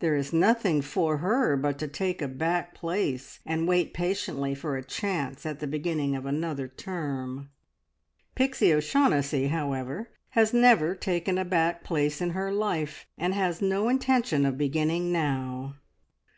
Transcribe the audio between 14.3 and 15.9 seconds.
of beginning now.